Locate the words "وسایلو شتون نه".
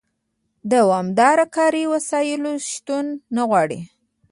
1.93-3.43